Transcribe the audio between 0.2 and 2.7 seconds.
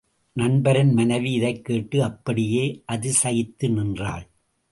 நண்பரின் மனைவி இதைக்கேட்டு அப்படியே